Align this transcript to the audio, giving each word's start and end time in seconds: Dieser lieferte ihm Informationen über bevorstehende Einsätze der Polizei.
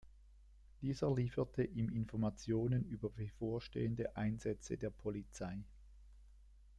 Dieser 0.81 1.13
lieferte 1.13 1.63
ihm 1.63 1.91
Informationen 1.93 2.83
über 2.85 3.11
bevorstehende 3.11 4.15
Einsätze 4.15 4.75
der 4.75 4.89
Polizei. 4.89 5.59